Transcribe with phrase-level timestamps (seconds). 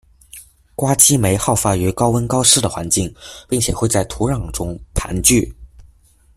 [0.73, 3.13] 瓜笄霉好发于高温高湿的环境，
[3.47, 5.53] 并且会在土壤中盘据。